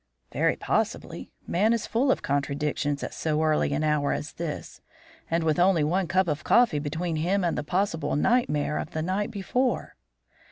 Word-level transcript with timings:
"Very 0.31 0.55
possibly; 0.55 1.31
man 1.45 1.73
is 1.73 1.85
full 1.85 2.09
of 2.11 2.23
contradictions 2.23 3.03
at 3.03 3.13
so 3.13 3.43
early 3.43 3.71
an 3.71 3.83
hour 3.83 4.13
as 4.13 4.33
this, 4.33 4.81
and 5.29 5.43
with 5.43 5.59
only 5.59 5.83
one 5.83 6.07
cup 6.07 6.27
of 6.27 6.43
coffee 6.43 6.79
between 6.79 7.17
him 7.17 7.43
and 7.43 7.55
the 7.55 7.63
possible 7.63 8.15
nightmare 8.15 8.79
of 8.79 8.89
the 8.93 9.03
night 9.03 9.29
before." 9.29 9.95